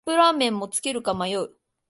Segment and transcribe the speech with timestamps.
[0.05, 1.51] カップラーメンもつけるか迷う